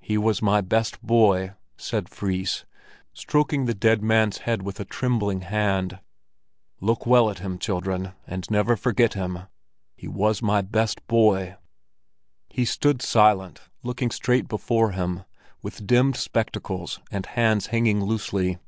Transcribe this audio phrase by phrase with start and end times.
[0.00, 2.64] "He was my best boy," said Fris,
[3.12, 6.00] stroking the dead man's head with a trembling hand.
[6.80, 9.46] "Look well at him, children, and never forget him again;
[9.94, 11.58] he was my best boy."
[12.50, 15.22] He stood silent, looking straight before him,
[15.62, 18.58] with dimmed spectacles and hands hanging loosely.